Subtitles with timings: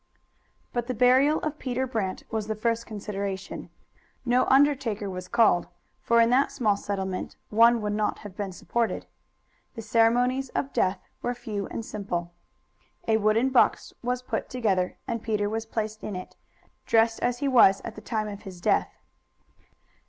[0.73, 3.69] But the burial of Peter Brant was the first consideration.
[4.25, 5.67] No undertaker was called,
[6.01, 9.05] for in that small settlement one would not have been supported.
[9.75, 12.33] The ceremonies of death were few and simple.
[13.07, 16.35] A wooden box was put together, and Peter was placed in it,
[16.87, 18.89] dressed as he was at the time of his death.